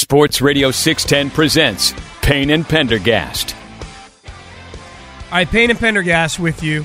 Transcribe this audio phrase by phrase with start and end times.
[0.00, 3.56] Sports Radio 610 presents Payne and Pendergast.
[4.26, 6.84] All right, Payne and Pendergast with you.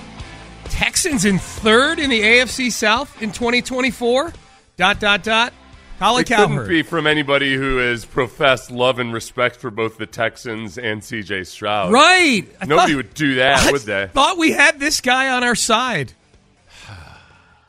[0.65, 4.31] Texans in third in the AFC South in 2024.
[4.77, 5.51] Dot dot dot.
[5.99, 10.05] Colin It couldn't be from anybody who has professed love and respect for both the
[10.07, 11.91] Texans and CJ Stroud.
[11.91, 12.47] Right.
[12.61, 14.07] I Nobody thought- would do that, I would they?
[14.13, 16.13] Thought we had this guy on our side.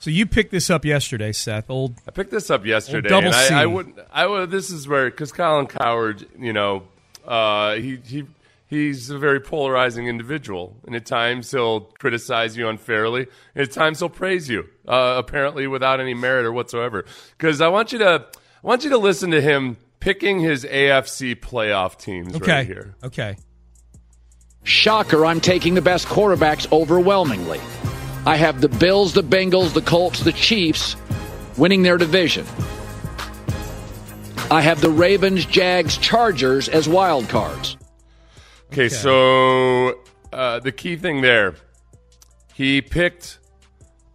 [0.02, 1.70] So you picked this up yesterday, Seth.
[1.70, 3.54] Old I picked this up yesterday, double and C.
[3.54, 4.50] I, I would, I would.
[4.50, 6.82] This is where because Colin Cowherd, you know,
[7.24, 8.24] uh, he he
[8.66, 14.00] he's a very polarizing individual, and at times he'll criticize you unfairly, and at times
[14.00, 17.04] he'll praise you, uh, apparently without any merit or whatsoever.
[17.38, 21.36] Because I want you to, I want you to listen to him picking his AFC
[21.36, 22.50] playoff teams okay.
[22.50, 22.96] right here.
[23.04, 23.36] Okay.
[24.64, 27.60] Shocker, I'm taking the best quarterbacks overwhelmingly.
[28.24, 30.96] I have the Bills, the Bengals, the Colts, the Chiefs
[31.56, 32.46] winning their division.
[34.50, 37.76] I have the Ravens, Jags, Chargers as wild cards.
[38.72, 39.98] Okay, so
[40.32, 41.54] uh, the key thing there,
[42.54, 43.38] he picked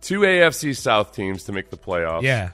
[0.02, 2.22] two AFC South teams to make the playoffs.
[2.23, 2.52] Yeah.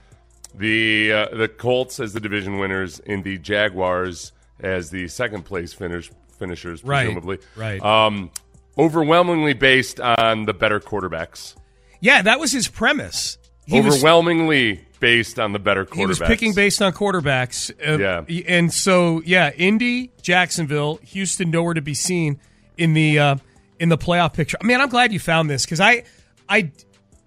[0.56, 5.74] The uh, the Colts as the division winners, and the Jaguars as the second place
[5.74, 7.40] finish finishers, Right, presumably.
[7.56, 7.82] right.
[7.82, 8.32] Um,
[8.78, 11.56] overwhelmingly based on the better quarterbacks.
[12.02, 13.38] Yeah, that was his premise.
[13.66, 15.96] He was overwhelmingly based on the better quarterbacks.
[15.98, 17.72] he was picking based on quarterbacks.
[17.72, 18.44] Uh, Yeah.
[18.48, 22.40] And so, yeah, Indy, Jacksonville, Houston, nowhere to be seen
[22.78, 23.36] in the uh,
[23.80, 24.58] in the playoff picture.
[24.64, 26.04] Man, I'm glad you found this because I,
[26.50, 26.72] I,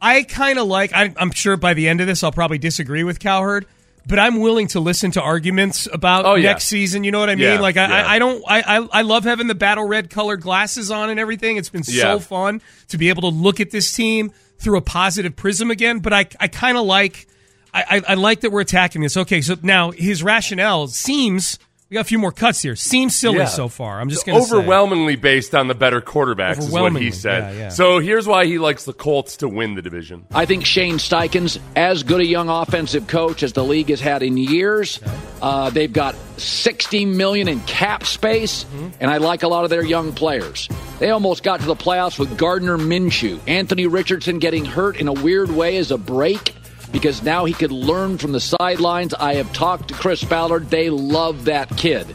[0.00, 0.92] I kind of like.
[0.92, 3.66] I, I'm sure by the end of this, I'll probably disagree with Cowherd,
[4.06, 6.50] but I'm willing to listen to arguments about Oh, yeah.
[6.50, 7.02] next season.
[7.04, 7.44] You know what I mean?
[7.44, 8.06] Yeah, like, I, yeah.
[8.06, 8.44] I, I don't.
[8.46, 11.56] I, I, I love having the battle red colored glasses on and everything.
[11.56, 15.34] It's been so fun to be able to look at this team through a positive
[15.34, 15.98] prism again.
[15.98, 17.26] But I, I kind of like.
[17.74, 19.16] I, I, I like that we're attacking this.
[19.18, 22.74] Okay, so now his rationale seems we got a few more cuts here.
[22.74, 23.44] Seems silly Yeah.
[23.44, 24.00] so far.
[24.00, 27.54] I'm just going to overwhelmingly based on the better quarterbacks is what he said.
[27.54, 27.68] yeah, yeah.
[27.68, 30.24] So here's why he likes the Colts to win the division.
[30.34, 34.24] I think Shane Steichen's as good a young offensive coach as the league has had
[34.24, 34.98] in years.
[35.40, 38.66] Uh, they've got 60 million in cap space,
[39.00, 40.68] and I like a lot of their young players.
[40.98, 43.38] They almost got to the playoffs with Gardner Minshew.
[43.46, 46.52] Anthony Richardson getting hurt in a weird way as a break
[46.92, 49.14] because now he could learn from the sidelines.
[49.14, 50.70] I have talked to Chris Ballard.
[50.70, 52.06] They love that kid.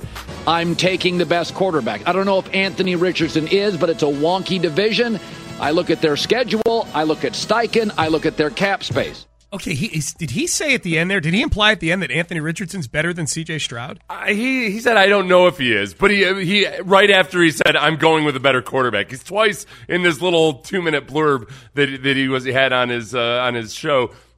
[0.48, 2.08] I'm taking the best quarterback.
[2.08, 5.20] I don't know if Anthony Richardson is, but it's a wonky division.
[5.60, 6.88] I look at their schedule.
[6.94, 7.92] I look at Steichen.
[7.98, 9.28] I look at their cap space.
[9.54, 11.20] Okay, he is, did he say at the end there?
[11.20, 13.60] Did he imply at the end that Anthony Richardson's better than C.J.
[13.60, 14.00] Stroud?
[14.10, 17.44] I, he he said I don't know if he is, but he he right after
[17.44, 19.10] he said I'm going with a better quarterback.
[19.10, 22.88] He's twice in this little two minute blurb that that he was he had on
[22.88, 24.31] his uh, on his show s- s-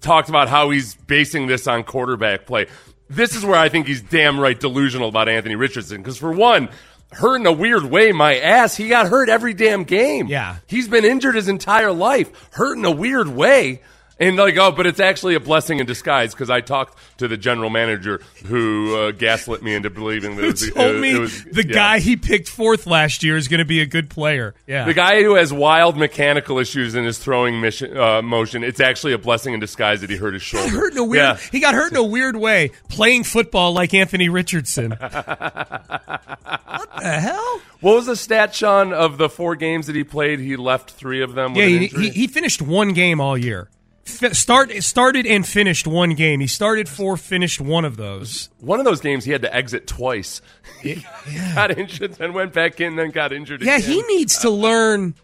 [0.00, 2.66] talked about how he's basing this on quarterback play.
[3.08, 6.68] This is where I think he's damn right delusional about Anthony Richardson because for one.
[7.12, 8.74] Hurt in a weird way, my ass.
[8.74, 10.28] He got hurt every damn game.
[10.28, 10.56] Yeah.
[10.66, 12.30] He's been injured his entire life.
[12.52, 13.82] Hurt in a weird way.
[14.22, 17.36] And like, oh, but it's actually a blessing in disguise because I talked to the
[17.36, 21.18] general manager who uh, gaslit me into believing that it was, told it- me it
[21.18, 21.74] was- the yeah.
[21.74, 24.54] guy he picked fourth last year is going to be a good player?
[24.66, 24.84] Yeah.
[24.84, 28.62] The guy who has wild mechanical issues in his throwing mission, uh, motion.
[28.62, 30.70] It's actually a blessing in disguise that he hurt his He shoulder.
[30.70, 31.22] got hurt in a weird.
[31.24, 31.36] Yeah.
[31.50, 34.90] He got hurt in a weird way playing football like Anthony Richardson.
[35.00, 37.60] what the hell?
[37.80, 40.38] What was the stat, Sean, of the four games that he played?
[40.38, 41.54] He left three of them.
[41.54, 43.68] With Yeah, he, he, he finished one game all year.
[44.04, 46.40] Start started and finished one game.
[46.40, 48.50] He started four, finished one of those.
[48.58, 50.42] One of those games, he had to exit twice.
[50.82, 51.04] He
[51.54, 53.62] got injured, then went back in, then got injured.
[53.62, 53.80] Again.
[53.80, 53.90] Yeah, again.
[54.08, 55.14] he needs to learn.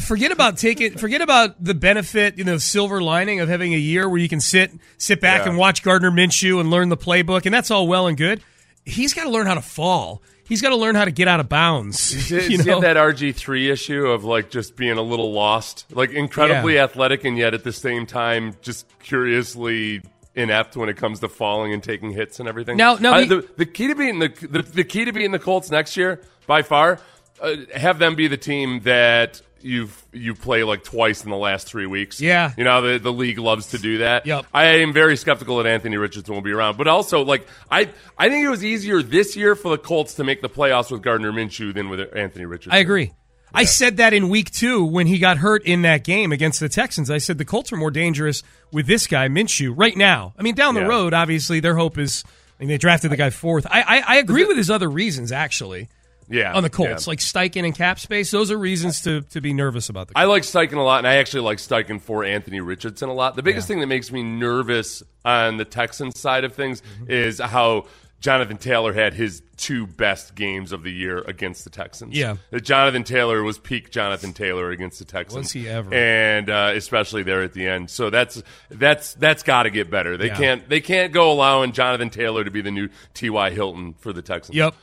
[0.00, 0.98] Forget about taking.
[0.98, 4.40] Forget about the benefit, you know, silver lining of having a year where you can
[4.40, 5.50] sit sit back Yeah.
[5.50, 8.42] and watch Gardner Minshew and learn the playbook, and that's all well and good.
[8.84, 10.20] He's got to learn how to fall.
[10.48, 12.28] He's got to learn how to get out of bounds.
[12.28, 12.80] Does you he know?
[12.80, 16.84] that RG three issue of like just being a little lost, like incredibly Yeah.
[16.84, 20.02] athletic and yet at the same time just curiously
[20.34, 22.76] inept when it comes to falling and taking hits and everything.
[22.76, 25.38] Now- now Uh, the- the, key to being the, the the key to beating the
[25.38, 27.00] Colts next year by far,
[27.40, 31.66] uh, have them be the team that you you play like twice in the last
[31.66, 32.20] three weeks.
[32.20, 32.52] Yeah.
[32.56, 34.24] you know the the league loves to do that.
[34.26, 34.46] Yep.
[34.54, 38.28] I am very skeptical that Anthony Richardson will be around, but also like I I
[38.28, 41.32] think it was easier this year for the Colts to make the playoffs with Gardner
[41.32, 42.72] Minshew than with Anthony Richardson.
[42.72, 43.12] I agree.
[43.54, 46.68] I said that in week two when he got hurt in that game against the
[46.68, 47.10] Texans.
[47.10, 50.34] I said the Colts are more dangerous with this guy, Minshew, right now.
[50.38, 50.88] I mean, down the Yeah.
[50.88, 52.22] road, obviously, their hope is.
[52.58, 53.66] I mean, they drafted the guy fourth.
[53.70, 55.88] I, I, I agree with his other reasons, actually,
[56.28, 57.10] Yeah, on the Colts, yeah.
[57.10, 58.30] like Steichen and cap space.
[58.30, 61.06] Those are reasons to, to be nervous about the I like Steichen a lot, and
[61.06, 63.36] I actually like Steichen for Anthony Richardson a lot.
[63.36, 67.10] The biggest thing that makes me nervous on the Texans side of things Mm-hmm.
[67.10, 67.86] is how
[68.18, 72.16] Jonathan Taylor had his two best games of the year against the Texans.
[72.16, 72.36] Yeah.
[72.50, 75.44] That Jonathan Taylor was peak Jonathan Taylor against the Texans.
[75.44, 75.92] Was he ever?
[75.94, 77.90] And uh, especially there at the end.
[77.90, 80.16] So that's that's that's got to get better.
[80.16, 80.36] They Yeah.
[80.36, 83.50] can't they can't go allowing Jonathan Taylor to be the new T.Y.
[83.50, 84.56] Hilton for the Texans.
[84.56, 84.74] Yep.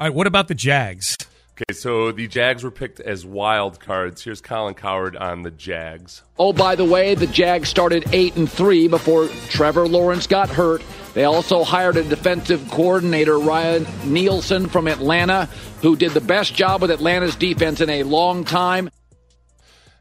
[0.00, 0.14] All right.
[0.14, 1.16] What about the Jags?
[1.60, 4.22] Okay, so the Jags were picked as wild cards.
[4.22, 6.22] Here's Colin Cowherd on the Jags.
[6.38, 10.82] Oh, by the way, the Jags started eight and three before Trevor Lawrence got hurt.
[11.14, 15.46] They also hired a defensive coordinator, Ryan Nielsen from Atlanta,
[15.82, 18.88] who did the best job with Atlanta's defense in a long time.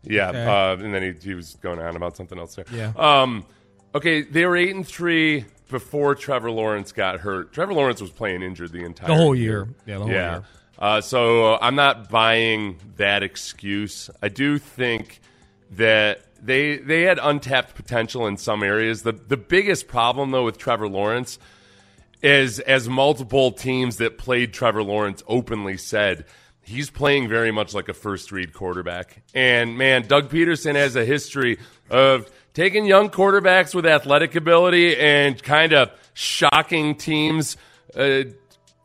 [0.04, 0.46] Yeah, Okay.
[0.46, 2.66] uh, and then he, he was going on about something else there.
[2.72, 2.92] Yeah.
[2.96, 3.46] Um,
[3.96, 7.54] okay, they were eight and three before Trevor Lawrence got hurt.
[7.54, 9.68] Trevor Lawrence was playing injured the entire The whole year.
[9.86, 10.32] Yeah, the whole yeah.
[10.32, 10.44] year.
[10.80, 14.10] Uh, so uh, I'm not buying that excuse.
[14.22, 15.22] I do think
[15.72, 19.04] that they they had untapped potential in some areas.
[19.04, 21.40] The the biggest problem though with Trevor Lawrence
[22.22, 26.26] is as multiple teams that played Trevor Lawrence openly said
[26.68, 29.24] he's playing very much like a first read quarterback.
[29.34, 31.60] And man, Doug Pederson has a history
[31.90, 37.56] of taking young quarterbacks with athletic ability and kind of shocking teams
[37.96, 38.24] uh,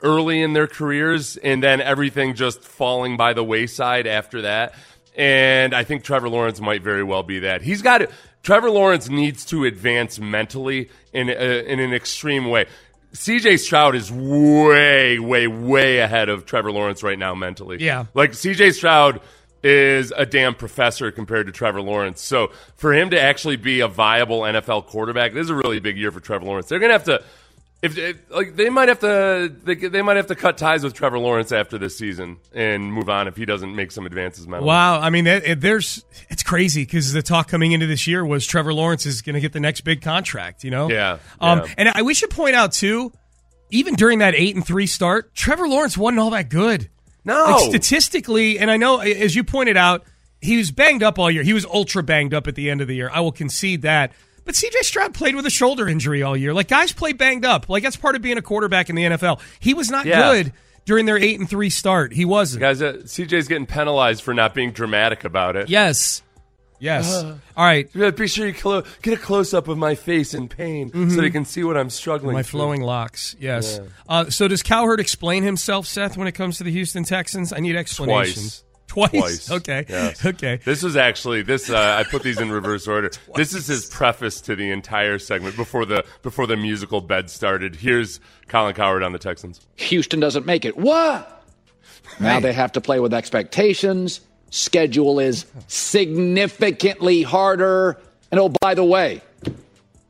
[0.03, 4.75] early in their careers and then everything just falling by the wayside after that.
[5.17, 7.63] And I think Trevor Lawrence might very well be that.
[7.63, 8.11] He's got to,
[8.43, 12.67] Trevor Lawrence needs to advance mentally in a, in an extreme way.
[13.15, 17.79] CJ Stroud is way, way, way ahead of Trevor Lawrence right now mentally.
[17.81, 18.05] Yeah.
[18.13, 19.23] Like CJ Stroud
[19.63, 22.21] is a damn professor compared to Trevor Lawrence.
[22.21, 25.97] So for him to actually be a viable NFL quarterback, this is a really big
[25.97, 26.69] year for Trevor Lawrence.
[26.69, 27.23] They're gonna have to,
[27.81, 30.95] if, if like they might have to, they, they might have to cut ties with
[30.95, 34.47] Trevor Lawrence after this season and move on if he doesn't make some advances.
[34.47, 34.69] Mentally.
[34.69, 38.25] Wow, I mean, it, it- there's it's crazy because the talk coming into this year
[38.25, 40.63] was Trevor Lawrence is going to get the next big contract.
[40.65, 41.75] You know, Yeah, Um, yeah.
[41.79, 43.13] and I, we should point out too,
[43.71, 46.89] even during that eight and three start, Trevor Lawrence wasn't all that good.
[47.25, 47.45] No.
[47.45, 50.05] Like, statistically, and I know as you pointed out,
[50.41, 51.43] he was banged up all year.
[51.43, 53.11] He was ultra banged up at the end of the year.
[53.13, 54.13] I will concede that.
[54.45, 56.53] But CJ Stroud played with a shoulder injury all year.
[56.53, 57.69] Like guys play banged up.
[57.69, 59.41] Like that's part of being a quarterback in the NFL.
[59.61, 60.33] He was not Yeah.
[60.33, 60.53] good
[60.85, 62.13] during their eight and three start.
[62.13, 62.61] He wasn't.
[62.61, 65.69] Guys, uh, CJ's getting penalized for not being dramatic about it.
[65.69, 66.23] Yes.
[66.83, 67.23] Yes.
[67.23, 67.89] all right.
[67.95, 71.21] Yeah, Be sure you clo- get a close up of my face in pain so
[71.21, 72.31] they can see what I'm struggling.
[72.31, 72.39] Mm-hmm.
[72.39, 72.59] My through.
[72.59, 73.37] flowing locks.
[73.39, 73.79] Yes.
[74.09, 77.53] Uh, so does Cowherd explain himself, Seth, when it comes to the Houston Texans?
[77.53, 78.65] I need explanations.
[78.89, 79.11] Twice.
[79.11, 79.51] Twice.
[79.51, 79.87] Okay.
[79.89, 80.27] Yes.
[80.27, 80.59] Okay.
[80.65, 81.71] This was actually this.
[81.71, 83.11] Uh, I put these in reverse order.
[83.37, 87.77] This is his preface to the entire segment before the before the musical bed started.
[87.77, 89.61] Here's Colin Cowherd on the Texans.
[89.77, 90.77] Houston doesn't make it.
[90.77, 91.43] What?
[92.21, 94.21] Now they have to play with expectations.
[94.53, 97.99] Schedule is significantly harder.
[98.31, 99.23] And oh, by the way,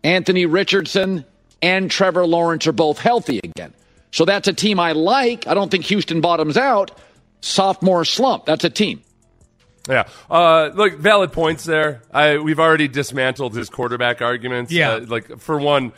[0.02, 1.24] Anthony Richardson
[1.62, 3.72] and Trevor Lawrence are both healthy again.
[4.10, 5.46] So that's a team I like.
[5.46, 6.90] I don't think Houston bottoms out.
[7.40, 8.44] Sophomore slump.
[8.44, 9.02] That's a team.
[9.88, 12.02] Yeah, uh, look, valid points there.
[12.12, 14.70] I, we've already dismantled his quarterback arguments.
[14.72, 14.92] Yeah.
[14.92, 15.92] Uh, like for one,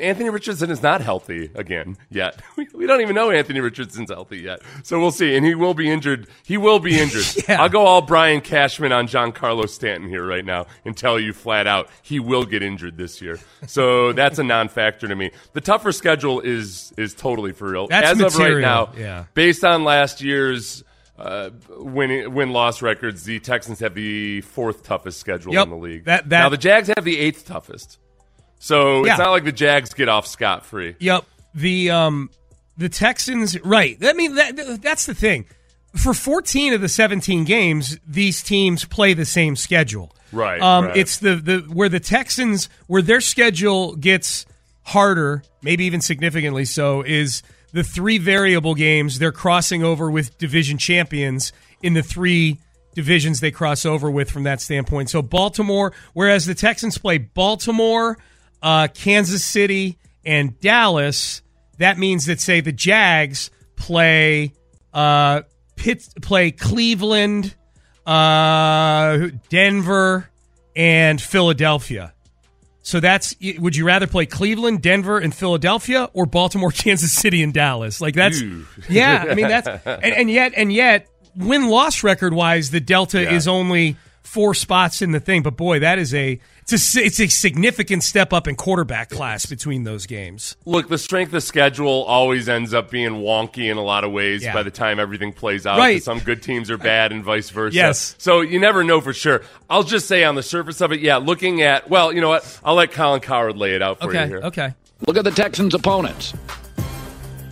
[0.00, 2.40] Anthony Richardson is not healthy again yet.
[2.74, 5.36] We, don't even know Anthony Richardson's healthy yet, so we'll see.
[5.36, 6.28] And he will be injured.
[6.44, 7.24] He will be injured.
[7.48, 7.60] Yeah.
[7.62, 11.66] I'll go all Brian Cashman on Giancarlo Stanton here right now and tell you flat
[11.66, 13.38] out he will get injured this year.
[13.66, 15.30] So that's a non-factor to me.
[15.52, 17.86] The tougher schedule is is totally for real.
[17.88, 19.24] That's As of right now, yeah.
[19.34, 20.82] based on last year's
[21.18, 25.64] uh, win win loss records, the Texans have the fourth toughest schedule Yep.
[25.64, 26.04] in the league.
[26.04, 27.98] That- that- now the Jags have the eighth toughest.
[28.58, 29.12] So Yeah.
[29.12, 30.96] it's not like the Jags get off scot free.
[30.98, 31.24] Yep.
[31.54, 32.30] The um
[32.76, 33.96] the Texans right.
[34.02, 35.46] I mean that that's the thing.
[35.94, 40.12] For 14 of the 17 games, these teams play the same schedule.
[40.32, 40.96] Right, Um right.
[40.96, 44.44] it's the the where the Texans where their schedule gets
[44.82, 50.78] harder, maybe even significantly so is the three variable games they're crossing over with division
[50.78, 52.58] champions in the three
[52.94, 55.10] divisions they cross over with from that standpoint.
[55.10, 58.16] So Baltimore, whereas the Texans play Baltimore,
[58.62, 61.42] uh, Kansas City, and Dallas,
[61.78, 64.52] that means that say the Jags play
[64.92, 65.42] uh,
[65.76, 67.54] Pitt, play Cleveland,
[68.06, 70.28] uh, Denver,
[70.74, 72.12] and Philadelphia.
[72.82, 77.52] So that's would you rather play Cleveland, Denver, and Philadelphia, or Baltimore, Kansas City, and
[77.52, 78.00] Dallas?
[78.00, 78.64] Like that's Ew.
[78.88, 79.24] yeah.
[79.28, 83.32] I mean that's and, and yet and yet win loss record wise, the delta Yeah.
[83.32, 85.42] is only four spots in the thing.
[85.42, 89.46] But boy, that is a it's a it's a significant step up in quarterback class
[89.46, 90.56] between those games.
[90.64, 94.42] Look, the strength of schedule always ends up being wonky in a lot of ways
[94.42, 94.52] Yeah.
[94.52, 95.78] by the time everything plays out.
[95.78, 96.02] Right.
[96.02, 97.74] Some good teams are bad and vice versa.
[97.76, 98.14] Yes.
[98.18, 99.42] So you never know for sure.
[99.70, 102.60] I'll just say on the surface of it, yeah, looking at, well, you know what?
[102.64, 104.40] I'll let Colin Cowherd lay it out for you here.
[104.44, 104.74] okay.
[105.06, 106.32] Look at the Texans' opponents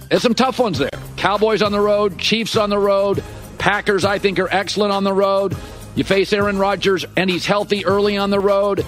[0.08, 0.90] There's some tough ones there.
[1.16, 3.22] Cowboys on the road, Chiefs on the road,
[3.58, 5.56] Packers, I think, are excellent on the road.
[5.94, 8.84] You face Aaron Rodgers, and he's healthy early on the road.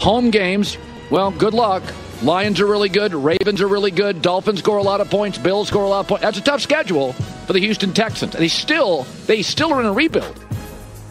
[0.00, 0.76] Home games,
[1.10, 1.82] well, good luck.
[2.22, 3.12] Lions are really good.
[3.14, 4.22] Ravens are really good.
[4.22, 5.36] Dolphins score a lot of points.
[5.38, 6.22] Bills score a lot of points.
[6.22, 7.12] That's a tough schedule
[7.46, 8.34] for the Houston Texans.
[8.34, 10.38] And they still, they still are in a rebuild.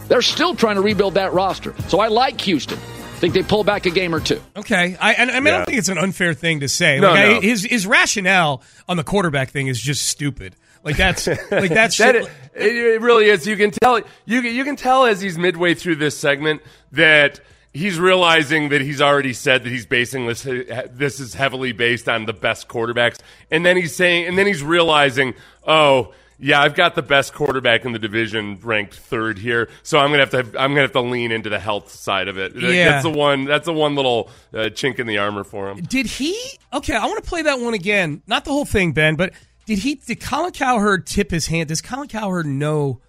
[0.08, 1.74] They're still trying to rebuild that roster.
[1.88, 2.78] So I like Houston.
[2.78, 4.40] I think they pull back a game or two.
[4.56, 6.98] Okay, I, and, I mean, I don't think it's an unfair thing to say.
[7.00, 7.40] No, like, I- no.
[7.40, 10.56] his his rationale on the quarterback thing is just stupid.
[10.82, 13.46] Like that's like that's That shit- it, it really is.
[13.46, 14.00] You can tell.
[14.26, 16.60] You you can tell as he's midway through this segment
[16.92, 17.40] that
[17.74, 20.42] he's realizing that he's already said that he's basing this.
[20.42, 23.18] This is heavily based on the best quarterbacks,
[23.50, 25.34] and then he's saying, and then he's realizing,
[25.66, 26.14] oh.
[26.36, 30.26] Yeah, I've got the best quarterback in the division ranked third here, so I'm gonna
[30.26, 32.56] have to I'm gonna have to lean into the health side of it.
[32.56, 32.90] Yeah.
[32.90, 33.44] That's the one.
[33.44, 35.80] That's the one little uh, chink in the armor for him.
[35.82, 36.36] Did he?
[36.72, 38.20] Okay, I want to play that one again.
[38.26, 39.32] Not the whole thing, Ben, but
[39.64, 39.94] did he?
[39.94, 41.68] Did Colin Cowherd tip his hand?
[41.68, 43.00] Does Colin Cowherd know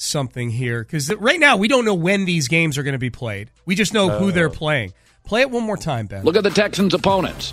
[0.00, 0.82] something here?
[0.82, 3.50] Because right now we don't know when these games are going to be played.
[3.66, 4.52] We just know who they're uh.
[4.52, 4.92] playing.
[5.24, 6.24] Play it one more time, Ben.
[6.24, 7.52] Look at the Texans' opponents.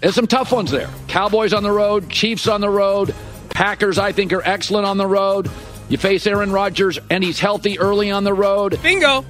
[0.00, 0.88] There's some tough ones there.
[1.08, 3.14] Cowboys on the road, Chiefs on the road,
[3.50, 5.50] Packers, I think, are excellent on the road.
[5.90, 8.80] You face Aaron Rodgers, and he's healthy early on the road.
[8.82, 9.24] Bingo.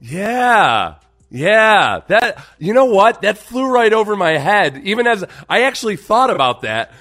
[0.00, 0.94] Yeah.
[1.30, 2.00] Yeah.
[2.08, 3.22] That you know what?
[3.22, 4.80] That flew right over my head.
[4.84, 6.92] Even as I actually thought about that.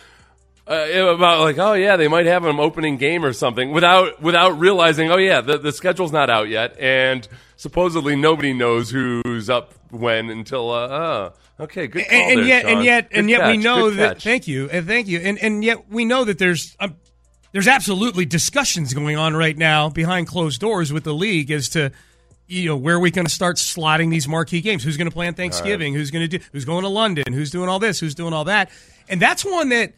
[0.71, 4.57] Uh, about like, oh yeah, they might have an opening game or something without without
[4.57, 9.73] realizing, oh yeah, the, the schedule's not out yet, and supposedly nobody knows who's up
[9.89, 10.71] when until.
[10.71, 12.07] Uh, oh, okay, good.
[12.07, 12.71] Call and, and there, yet, Sean.
[12.71, 14.13] and yet, Good and yet, we know that.
[14.15, 14.23] catch.
[14.23, 16.95] Thank you, and thank you, and and yet we know that there's um,
[17.51, 21.91] there's absolutely discussions going on right now behind closed doors with the league as to
[22.47, 24.85] you know where are we going to start slotting these marquee games.
[24.85, 25.93] Who's going to play on Thanksgiving?
[25.93, 26.45] Who's going to do?
[26.53, 27.33] Who's going to London?
[27.33, 27.99] Who's doing all this?
[27.99, 28.69] Who's doing all that?
[29.09, 29.93] And that's one that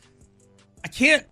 [0.84, 1.25] I can't.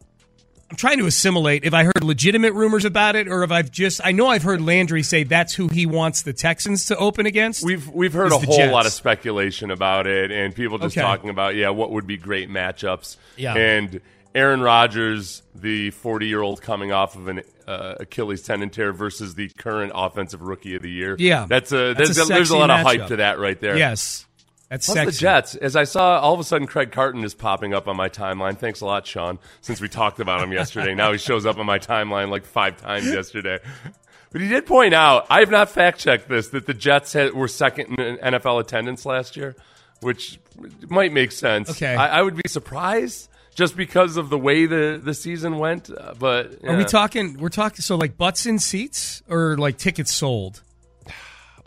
[0.69, 3.99] I'm trying to assimilate if I heard legitimate rumors about it or if I've just
[4.05, 7.63] I know I've heard Landry say that's who he wants the Texans to open against.
[7.65, 8.71] We've we've heard a whole Jets.
[8.71, 11.05] lot of speculation about it, and people just Okay.
[11.05, 13.17] talking about yeah, what would be great matchups.
[13.35, 13.55] Yeah.
[13.55, 13.99] and
[14.33, 19.91] Aaron Rodgers, the forty-year-old coming off of an uh, Achilles tendon tear, versus the current
[19.93, 21.17] offensive rookie of the year.
[21.19, 21.47] Yeah.
[21.49, 23.77] that's a That's there's a a, there's a lot of hype to that right there.
[23.77, 24.25] Yes.
[24.71, 25.11] That's Plus sexy.
[25.11, 27.97] the Jets, as I saw, all of a sudden Craig Carton is popping up on
[27.97, 28.57] my timeline.
[28.57, 29.37] Thanks a lot, Sean.
[29.59, 32.77] Since we talked about him yesterday, now he shows up on my timeline like five
[32.77, 33.59] times yesterday.
[34.31, 37.33] But he did point out, I have not fact checked this, that the Jets had,
[37.33, 39.57] were second in NFL attendance last year,
[39.99, 40.39] which
[40.87, 41.69] might make sense.
[41.71, 41.93] Okay.
[41.93, 45.89] I, I would be surprised just because of the way the, the season went.
[45.89, 47.37] uh, But Are we talking?
[47.39, 47.81] We're talking.
[47.81, 50.61] So like butts in seats or like tickets sold?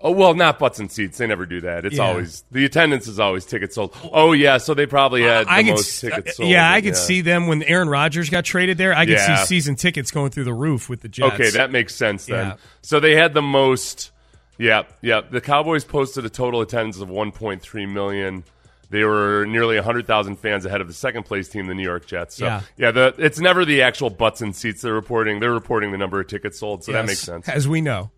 [0.06, 1.16] Oh well, not butts and seats.
[1.16, 1.86] They never do that.
[1.86, 2.04] It's Yeah.
[2.08, 3.96] always the attendance is always tickets sold.
[4.12, 6.50] Oh yeah, so they probably had the I could, most tickets uh, sold.
[6.50, 8.92] yeah, I could see them when Aaron Rodgers got traded there.
[8.94, 9.36] I could Yeah.
[9.36, 11.32] see season tickets going through the roof with the Jets.
[11.34, 12.48] Okay, that makes sense then.
[12.48, 12.56] Yeah.
[12.82, 14.10] So they had the most.
[14.58, 15.22] Yeah, yeah.
[15.28, 18.44] The Cowboys posted a total attendance of 1.3 million.
[18.90, 22.36] They were nearly 100,000 fans ahead of the second place team, the New York Jets.
[22.36, 22.60] So, Yeah.
[22.76, 25.40] yeah, the, it's never the actual butts and seats they're reporting.
[25.40, 27.48] They're reporting the number of tickets sold, so that makes sense.
[27.48, 28.10] as we know.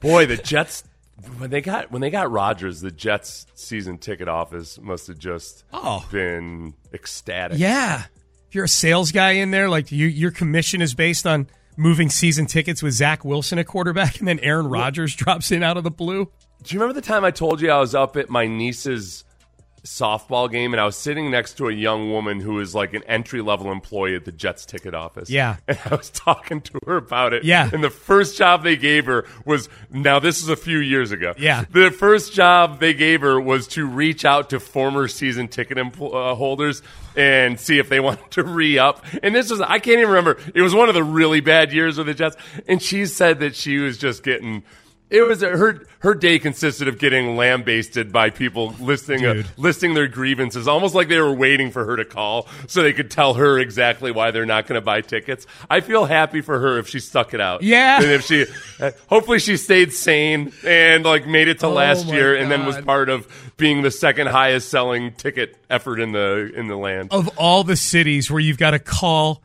[0.00, 0.84] Boy, the Jets
[1.38, 5.64] when they got when they got Rodgers, the Jets season ticket office must have just
[5.72, 6.06] Oh.
[6.10, 7.58] been ecstatic.
[7.58, 8.04] Yeah,
[8.48, 12.08] if you're a sales guy in there, like you, your commission is based on moving
[12.10, 15.84] season tickets with Zach Wilson at quarterback, and then Aaron Rodgers drops in out of
[15.84, 16.30] the blue.
[16.62, 19.24] Do you remember the time I told you I was up at my niece's
[19.84, 23.02] softball game and I was sitting next to a young woman who was like an
[23.04, 25.30] entry level employee at the Jets ticket office?
[25.30, 25.56] Yeah.
[25.68, 27.44] And I was talking to her about it.
[27.44, 27.68] Yeah.
[27.72, 31.34] And the first job they gave her was now this is a few years ago.
[31.38, 31.64] Yeah.
[31.70, 36.14] The first job they gave her was to reach out to former season ticket empl-
[36.14, 36.82] uh, holders
[37.16, 39.04] and see if they wanted to re up.
[39.22, 40.38] And this was, I can't even remember.
[40.54, 42.36] It was one of the really bad years with the Jets.
[42.66, 44.62] And she said that she was just getting.
[45.10, 45.86] It was her.
[46.00, 49.46] Her day consisted of getting lambasted by people listing uh, Dude.
[49.56, 53.10] listing their grievances, almost like they were waiting for her to call so they could
[53.10, 55.46] tell her exactly why they're not going to buy tickets.
[55.68, 57.62] I feel happy for her if she stuck it out.
[57.62, 57.96] Yeah.
[58.02, 58.46] and if she,
[58.78, 62.64] uh, hopefully, she stayed sane and like made it to Oh last year, and then
[62.66, 67.12] was part of being the second highest selling ticket effort in the in the land.
[67.12, 69.42] Of all the cities where you've got to call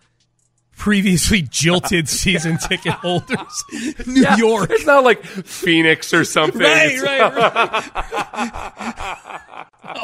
[0.84, 3.64] previously jilted season ticket holders,
[4.06, 4.70] New Yeah, York.
[4.70, 6.60] It's not like Phoenix or something.
[6.60, 7.90] Right, right, right.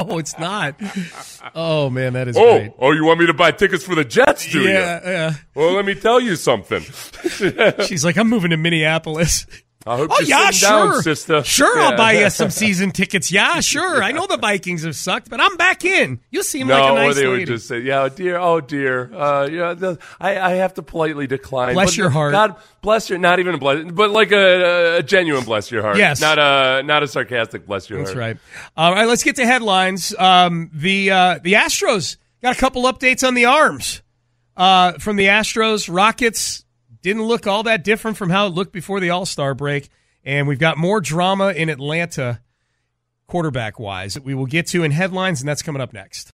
[0.00, 0.74] oh, it's not.
[1.54, 2.72] Oh man, that is Oh, great.
[2.78, 4.70] oh, you want me to buy tickets for the Jets, do you?
[4.70, 6.80] Yeah, Well, let me tell you something.
[7.86, 9.44] She's like, I'm moving to Minneapolis.
[9.86, 11.42] I hope Oh you're yeah, sitting down, sure, sister.
[11.42, 11.78] sure.
[11.78, 11.88] Yeah.
[11.88, 13.32] I'll buy you some season tickets.
[13.32, 14.02] Yeah, sure.
[14.02, 16.20] I know the Vikings have sucked, but I'm back in.
[16.30, 17.38] You seem No, like a nice or they lady.
[17.40, 21.26] would just say, "Yeah, oh dear, oh dear, uh, yeah." I, I have to politely
[21.26, 21.72] decline.
[21.72, 22.32] Bless your heart.
[22.32, 25.96] God bless your, not even a bless, but like a, a genuine bless your heart.
[25.96, 26.20] Yes.
[26.20, 28.36] not a not a sarcastic bless your That's heart.
[28.38, 28.72] That's right.
[28.76, 30.14] All right, let's get to headlines.
[30.18, 34.02] Um, the uh, the Astros got a couple updates on the arms
[34.58, 35.88] uh, from the Astros.
[35.90, 36.66] Rockets
[37.02, 39.88] didn't look all that different from how it looked before the All Star break,
[40.24, 42.40] and we've got more drama in Atlanta,
[43.26, 46.28] quarterback wise, that we will get to in headlines, and that's coming up next.